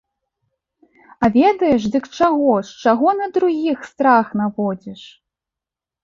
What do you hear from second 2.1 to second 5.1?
чаго ж, чаго на другіх страх наводзіш?